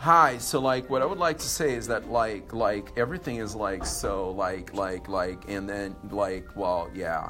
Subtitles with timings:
[0.00, 0.38] Hi.
[0.38, 3.84] So like, what I would like to say is that like, like everything is like
[3.84, 7.28] so like, like, like, and then like, well, yeah.